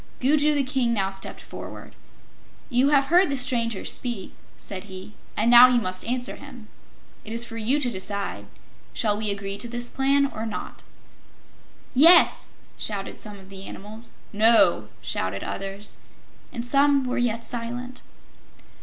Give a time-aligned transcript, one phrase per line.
[0.19, 1.93] Gugu the King now stepped forward.
[2.71, 6.69] "You have heard the stranger speak," said he, "and now you must answer him.
[7.23, 8.47] It is for you to decide.
[8.93, 10.81] Shall we agree to this plan, or not?"
[11.93, 14.13] "Yes!" shouted some of the animals.
[14.33, 15.97] "No!" shouted others.
[16.51, 18.01] And some were yet silent.